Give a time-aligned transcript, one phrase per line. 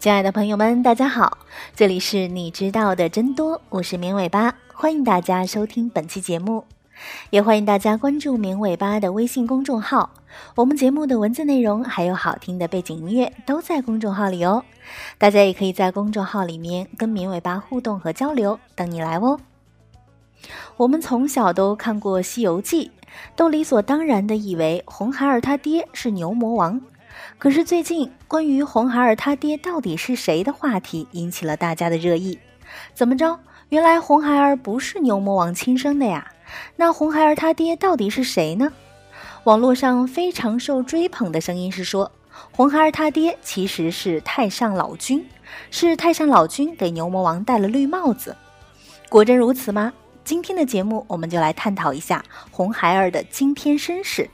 [0.00, 1.36] 亲爱的朋友们，大家好，
[1.76, 6.64] 这里是你知道的真多，我是绵尾巴，欢迎大家收听本期节目，
[7.28, 10.08] 也欢迎大家关注绵尾巴的微信公众号。
[10.54, 14.64] 我们节目的文字内容还有好听的背景音乐都在公众号里哦，
[15.18, 19.38] 大家也可以在公众号里面跟绵尾巴互动和交流，等你来哦。
[20.78, 22.86] 我们从小都看过《西游记》，
[23.36, 26.80] 都理所当然的以为红孩儿他爹是牛魔王。
[27.38, 32.38] 可是最近关于红孩儿他爹到底是谁的话题引起了大家的热议。
[32.94, 33.38] 怎么着？
[33.70, 36.32] 原来红孩儿不是牛魔王亲生的呀？
[36.76, 38.72] 那红孩儿他爹到底是谁呢？
[39.44, 42.10] 网络上非常受追捧的声音是说，
[42.52, 45.24] 红孩儿他爹其实是太上老君，
[45.70, 48.36] 是太上老君给牛魔王戴了绿帽子。
[49.08, 49.92] 果真如此吗？
[50.24, 54.28] 今天的节目我们就来探讨一下红孩儿的惊天身世。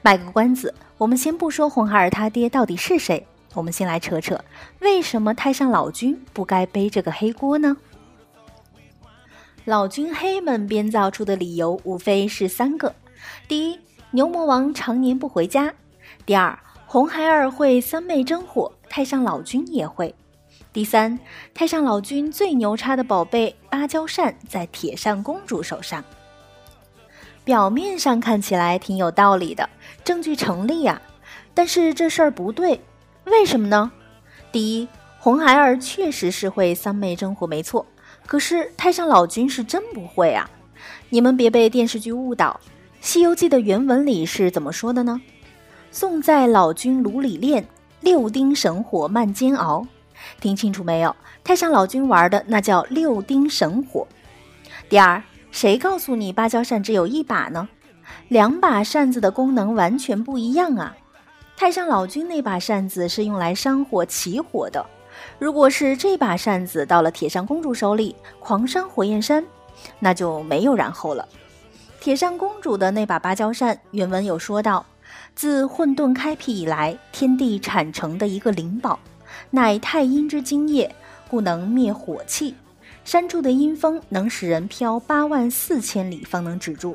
[0.00, 0.74] 卖个关子。
[0.98, 4.44] 我们先不说红孩儿他爹到底是谁，我们先来扯扯，
[4.80, 7.76] 为什么太上老君不该背这个黑锅呢？
[9.64, 12.92] 老君黑们编造出的理由无非是三个：
[13.46, 13.78] 第一，
[14.10, 15.70] 牛魔王常年不回家；
[16.26, 20.12] 第二，红孩儿会三昧真火，太上老君也会；
[20.72, 21.16] 第三，
[21.54, 26.04] 太上老君最牛叉的宝贝芭蕉扇在铁扇公主手上。
[27.48, 29.70] 表面上看起来挺有道理的，
[30.04, 31.00] 证据成立呀。
[31.54, 32.78] 但是这事儿不对，
[33.24, 33.90] 为什么呢？
[34.52, 37.86] 第一，红孩儿确实是会三昧真火，没错。
[38.26, 40.50] 可是太上老君是真不会啊！
[41.08, 42.60] 你们别被电视剧误导，
[43.00, 45.18] 《西游记》的原文里是怎么说的呢？
[45.90, 47.66] 宋在老君炉里炼，
[48.02, 49.86] 六丁神火慢煎熬。
[50.38, 51.16] 听清楚没有？
[51.42, 54.06] 太上老君玩的那叫六丁神火。
[54.90, 55.22] 第二。
[55.50, 57.68] 谁告诉你芭蕉扇只有一把呢？
[58.28, 60.96] 两把扇子的功能完全不一样啊！
[61.56, 64.86] 太上老君那把扇子是用来扇火起火的，
[65.38, 69.44] 如果是这把扇子到了铁扇公主手里，狂扇火焰山，
[69.98, 71.26] 那就没有然后了。
[72.00, 74.86] 铁扇公主的那把芭蕉扇，原文有说到：
[75.34, 78.98] 自混沌开辟以来，天地产成的一个灵宝，
[79.50, 80.94] 乃太阴之精液，
[81.28, 82.54] 故能灭火气。
[83.08, 86.94] 山柱的阴风能使人飘八万四千里方能止住。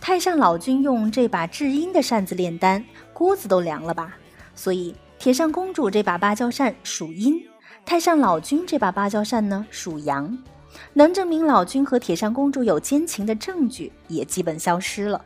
[0.00, 4.16] 太上老君用这把至阴的扇子炼丹，锅子都凉了吧？
[4.54, 7.34] 所以铁扇公主这把芭蕉扇属阴，
[7.84, 10.38] 太上老君这把芭蕉扇呢属阳。
[10.92, 15.24] 能证明老君和铁扇公主有奸情的证据也基本消失了。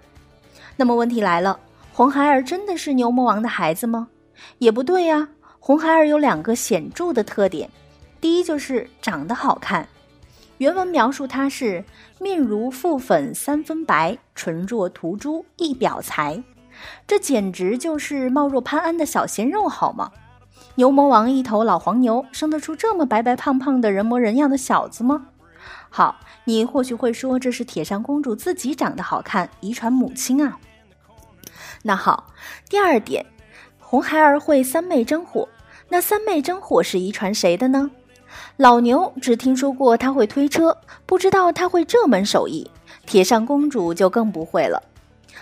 [0.75, 1.61] 那么问题来了，
[1.93, 4.09] 红孩儿真的是牛魔王的孩子吗？
[4.57, 5.29] 也不对呀。
[5.61, 7.69] 红孩儿有两个显著的特点。
[8.23, 9.89] 第一就是长得好看，
[10.59, 11.85] 原文描述他是
[12.21, 16.41] 面如覆粉三分白，唇若涂朱一表才，
[17.05, 20.13] 这简直就是貌若潘安的小鲜肉，好吗？
[20.77, 25.27] 牛魔王一头老黄牛，生得出这么白白胖胖的人模人样的小子吗？
[25.91, 30.61] 好，你或许会说这是铁扇公主自己长得好看，遗传母亲啊。
[31.83, 32.29] 那好，
[32.69, 33.27] 第二点，
[33.81, 35.49] 红孩儿会三昧真火，
[35.89, 37.91] 那三昧真火是遗传谁的呢？
[38.57, 40.77] 老牛只听说过他会推车，
[41.07, 42.71] 不知道他会这门手艺。
[43.07, 44.83] 铁扇公主就更不会了。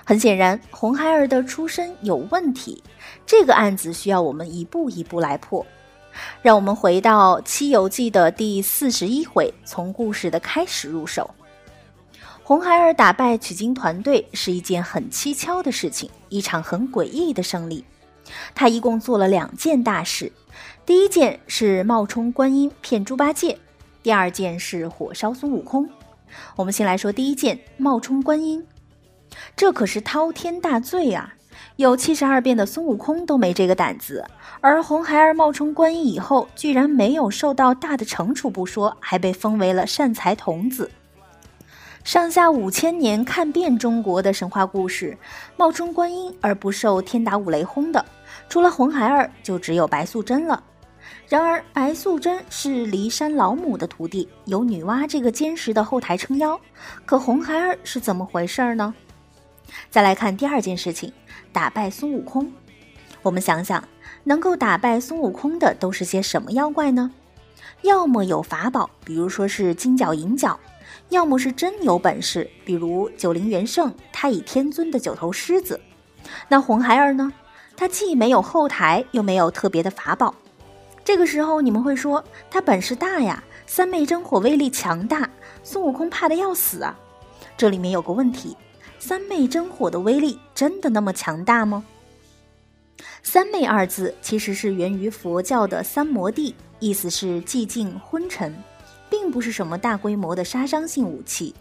[0.04, 2.82] 很显然，红孩儿的出身有问题。
[3.26, 5.64] 这个案子需要我们一步一步来破。
[6.42, 11.30] 让我们回到《西游记》的第四十一回，从故事的开始入手。
[12.42, 17.84] 红孩儿打败取经团队是一件很蹊跷的事情，一场很诡异的胜利。
[18.54, 20.32] 他一共做了两件大事。
[20.90, 23.56] 第一件是冒充观音骗猪八戒，
[24.02, 25.88] 第二件是火烧孙悟空。
[26.56, 28.66] 我们先来说第一件，冒充观音，
[29.54, 31.32] 这可是滔天大罪啊！
[31.76, 34.26] 有七十二变的孙悟空都没这个胆子，
[34.60, 40.90] 而红孩儿冒充观音以后，居然没有受到大的惩处不说，还被封为了善财童子。
[42.02, 45.16] 上下五千年看遍中国的神话故事，
[45.56, 48.04] 冒充观音而不受天打五雷轰的，
[48.48, 50.60] 除了红孩儿，就只有白素贞了。
[51.28, 56.60] 然而，白素贞是骊山老母的徒弟，有女娲这个坚实的后台撑腰。
[57.06, 58.94] 可红孩儿是怎么回事呢？
[59.90, 61.12] 再来看第二件事情，
[61.52, 62.50] 打败孙悟空。
[63.22, 63.82] 我们想想，
[64.24, 67.10] 能够打败孙悟空的都是些什么妖怪呢？
[67.82, 70.58] 要么有法宝，比如说是金角银角；
[71.10, 75.80] 要么是真有本事，比如九灵元圣、太乙天尊的九头狮子。
[76.48, 77.32] 那红孩儿呢？
[77.76, 80.34] 他既没有后台，又没有特别的法宝。
[81.12, 85.28] 这个时候你们会说他本事大呀，三昧真火威力强大，
[85.64, 86.96] 孙悟空怕的要死啊。
[87.56, 88.56] 这里面有个问题，
[89.00, 91.84] 三昧真火的威力真的那么强大吗？
[93.24, 98.54] 三昧二字其实是源于佛教的三摩地，意思是寂静昏沉，
[99.10, 101.52] 并不是什么大规模的杀伤性武器。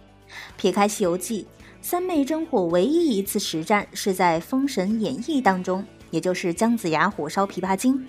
[0.57, 1.47] 撇开《西游记》，
[1.81, 8.07] 三昧真火唯一一次实战是在《封神演义》当中，也就是姜子牙火烧琵琶精。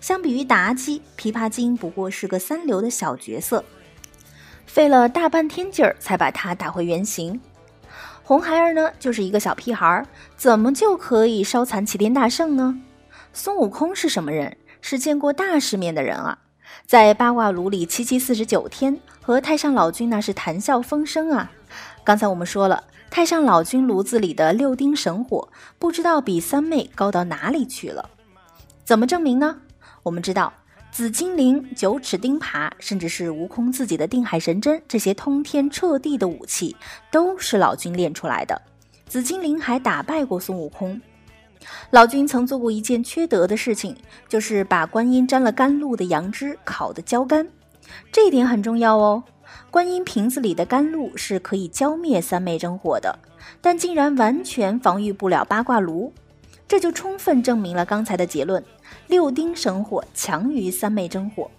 [0.00, 3.64] 相比于妲己，琵琶精不过是个三流的小角色，
[4.66, 7.40] 费了大半天劲儿才把他打回原形。
[8.22, 10.06] 红孩儿呢，就是一个小屁孩儿，
[10.36, 12.80] 怎么就可以烧残齐天大圣呢？
[13.32, 14.56] 孙悟空是什么人？
[14.80, 16.38] 是见过大世面的人啊，
[16.86, 21.50] 在八卦炉里七七四十九天，和太上老君那是谈笑风生啊。
[22.04, 25.48] 刚才我们说了，太上老君炉子里的六丁神火，
[25.78, 28.10] 不知道比三昧高到哪里去了。
[28.84, 29.56] 怎么证明呢？
[30.02, 30.52] 我们知道。
[30.92, 36.76] 紫金铃、九齿钉耙，甚至是悟空自己的定海神针，这些通天彻地的武器，
[37.10, 38.62] 都是老君练出来的。
[39.08, 41.00] 紫金铃还打败过孙悟空。
[41.90, 43.96] 老君曾做过一件缺德的事情，
[44.28, 47.48] 就是把观音沾了甘露的杨枝烤得焦干，
[48.12, 49.24] 这一点很重要哦。
[49.74, 53.18] 观音瓶子里的甘露是可以浇灭三昧真火的，
[53.60, 56.12] 但竟然完全防御不了八卦炉。
[56.68, 58.64] 这就充分证明了刚才的结论：
[59.08, 61.50] 六丁神火强于三昧真火。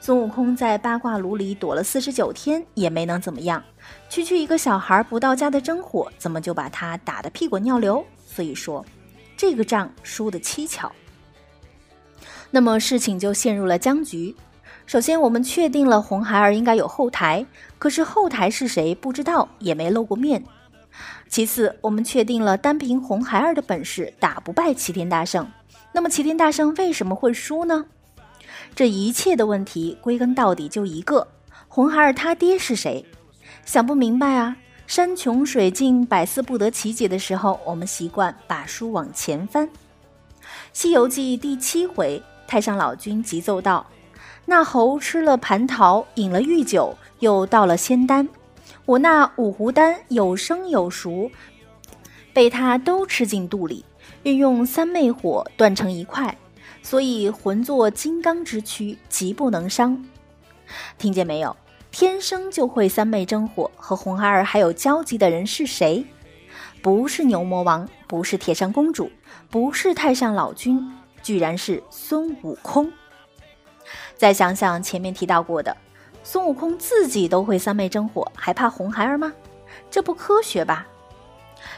[0.00, 3.64] 孙悟空在八卦炉里躲了四十九天，也没能怎么样。
[4.10, 8.04] 区区一个小孩不到家的真火，怎么就把他打得屁滚尿流？
[8.26, 8.84] 所以说，
[9.34, 10.92] 这个仗输得蹊跷。
[12.50, 14.36] 那么事情就陷入了僵局。
[14.86, 17.44] 首先，我们确定了红孩儿应该有后台，
[17.76, 20.42] 可是后台是谁不知道，也没露过面。
[21.28, 25.44] 其次，我们确定了单凭红孩儿的本事打不败齐天大圣，
[25.92, 27.84] 那么齐天大圣为什么会输呢？
[28.76, 31.26] 这一切的问题归根到底就一个：
[31.66, 33.04] 红孩儿他爹是谁？
[33.64, 34.56] 想不明白啊！
[34.86, 39.66] 山穷水尽、百思不得其解的时候，我们习惯把书往前翻。
[40.72, 43.84] 《西游记》第七回，太上老君急奏道
[44.46, 48.26] ：“那猴吃了蟠桃，饮了御酒，又到了仙丹。”
[48.86, 51.28] 我那五湖丹有生有熟，
[52.32, 53.84] 被他都吃进肚里，
[54.22, 56.36] 运用三昧火断成一块，
[56.82, 60.04] 所以魂作金刚之躯，极不能伤。
[60.98, 61.56] 听见没有？
[61.90, 66.06] 天生就会三昧真火和红孩儿还有交集的人是谁？
[66.80, 69.10] 不是牛魔王，不是铁扇公主，
[69.50, 72.92] 不是太上老君，居然是孙悟空。
[74.16, 75.76] 再想想前面提到过的。
[76.22, 79.32] 孙悟空自己都会三昧真火，还怕红孩儿吗？
[79.90, 80.86] 这不科学吧？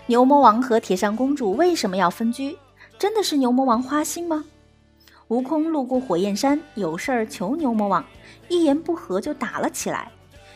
[0.06, 2.56] 牛魔王和铁扇公主为什么要分居？
[2.98, 4.44] 真的是牛魔王花心吗？
[5.28, 8.04] 悟空路过火焰山，有事儿求牛魔王，
[8.48, 10.10] 一言不合就打了起来。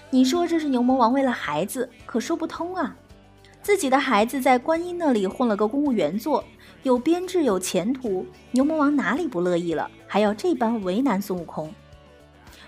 [0.08, 2.96] 你说这是牛魔王为了孩子，可说不通啊！
[3.62, 6.42] 自己的孩子在观音那里混了个公务员做，
[6.82, 9.88] 有编制有前途，牛魔王哪里不乐意了？
[10.08, 11.72] 还要这般为难孙悟空？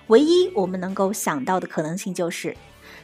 [0.07, 2.57] 唯一我们能够想到的可能性就是，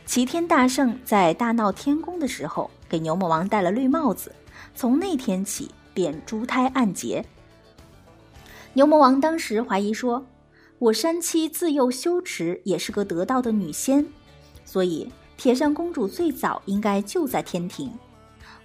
[0.06, 4.32] 齐天大圣在大闹天宫的时候给牛魔王戴了绿帽子，
[4.74, 7.24] 从那天起便珠胎暗结。
[8.74, 10.24] 牛魔王当时怀疑说
[10.78, 14.06] ：“我山妻自幼修持，也是个得道的女仙，
[14.64, 17.90] 所以铁扇公主最早应该就在天庭。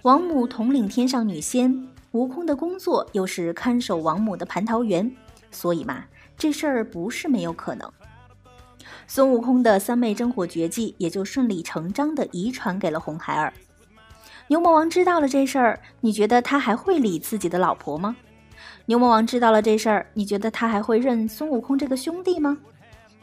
[0.02, 5.14] 王母统领天上女仙，悟空的工作又是看守王母的蟠桃园，
[5.50, 6.04] 所以嘛，
[6.36, 7.90] 这事儿不是没有可能。”
[9.06, 13.52] 孙悟空的三昧真火绝技也就顺理成章地遗传给了红孩儿。
[14.48, 18.16] 牛魔王知道了这事儿，你觉得他还会理自己的老婆吗？
[18.86, 22.56] 牛魔王知道了这事儿，你觉得他还会认孙悟空这个兄弟吗？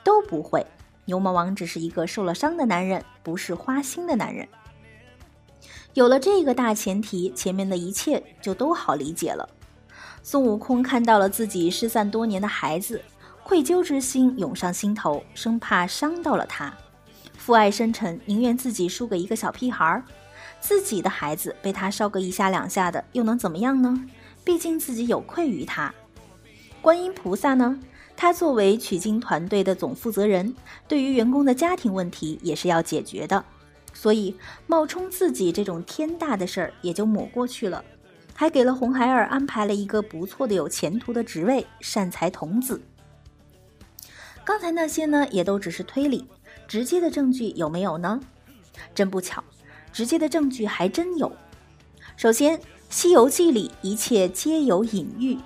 [0.04, 0.66] 都不会。
[1.06, 4.48] 牛魔王只是一个受了伤的男人，不是花心的男人。
[5.94, 9.48] 有了这个大前提，前面的一切就都好理解了。
[10.24, 13.02] 孙悟空看到了自己失散多年的孩子。
[13.44, 16.74] 愧疚之心涌上心头，生怕伤到了他，
[17.38, 20.02] 父爱深沉，宁愿自己输给一个小屁孩儿。
[20.62, 24.02] 自己的孩子被他烧个一下两下的，又能怎么样呢？
[24.46, 25.94] 毕竟自己有愧于他。
[26.82, 27.78] 观音菩萨呢？
[28.16, 30.56] 他作为取经团队的总负责人，
[30.88, 33.44] 对于员工的家庭问题也是要解决的，
[33.94, 34.36] 所以
[34.68, 37.86] 冒充自己这种天大的事儿也就抹过去了，
[38.34, 42.82] 还给了红孩儿安排了一个不错的、有前途的职位——善财童子。
[44.44, 46.28] 刚才那些呢，也都只是推理，
[46.68, 48.20] 直接的证据有没有呢？
[48.94, 49.44] 真不巧，
[49.94, 51.32] 直接的证据还真有。
[52.18, 52.58] 首先，
[52.90, 55.38] 《西游记》里一切皆有隐喻。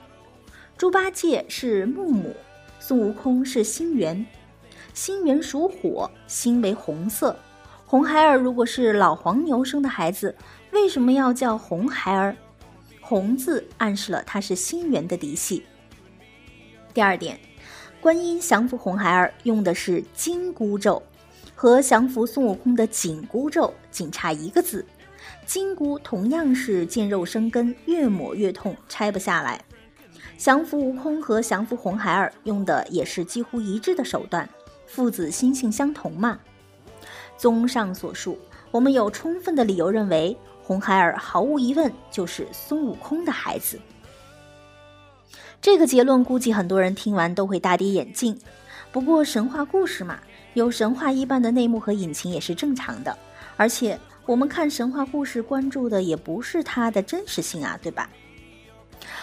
[0.78, 2.36] 猪八戒是木母，
[2.80, 4.26] 孙悟空是星元，
[4.94, 7.38] 星元属火，星为红色。
[7.90, 10.36] 红孩儿如果是老黄牛生的孩子，
[10.72, 12.36] 为什么要叫红孩儿？
[13.00, 15.64] 红字暗示了他是心猿的嫡系。
[16.94, 17.40] 第二点，
[18.02, 21.02] 观音降服红孩儿用的是紧箍咒，
[21.56, 24.86] 和降服孙悟空的紧箍咒仅差一个字。
[25.46, 29.64] 紧箍同样是见肉生根，越抹越痛，拆不下来。
[30.38, 34.50] 降服悟空和降服红孩儿用的也是几乎一致的手段，
[34.86, 36.38] 父子心性相同嘛。
[37.38, 38.38] 综上所述，
[38.72, 43.80] 我们有充分的理由认为，红孩儿毫无疑问就是孙悟空的孩子。
[45.62, 48.38] 这个结论估计很多人听完都会大跌眼镜。
[48.92, 50.20] 不过神话故事嘛，
[50.54, 53.16] 有神话一般的内幕和隐情也是正常的。
[53.56, 58.10] 而且我们看神话故事，关注的也不是它的真实性啊，对吧？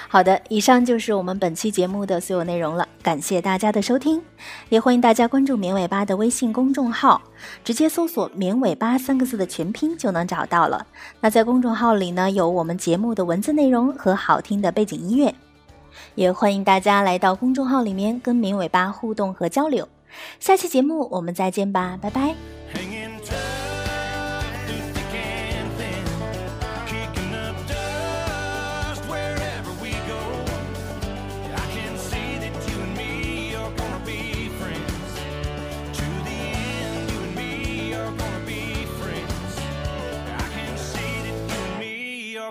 [0.09, 4.23] 好的，以上就是我们本期节目的所有内容了，感谢大家的收听，
[4.69, 7.21] 也欢迎大家关注绵尾巴的微信公众号，
[7.65, 10.87] 直接搜索“绵尾巴”三个字的全拼就能找到了。
[11.21, 15.35] 那在公众号里呢，有我们节目的文字内容和好听的背景音乐，
[16.15, 19.89] 也欢迎大家来到公众号里面跟绵尾巴互动和交流。
[20.39, 22.54] 下期节目我们再见吧，拜拜。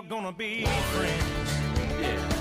[0.08, 2.00] gonna be friends.
[2.00, 2.33] Yeah.